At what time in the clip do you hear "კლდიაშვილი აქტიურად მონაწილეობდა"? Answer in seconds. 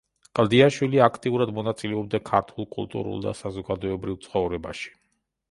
0.37-2.21